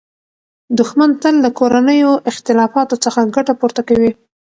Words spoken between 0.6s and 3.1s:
دښمن تل له کورنیو اختلافاتو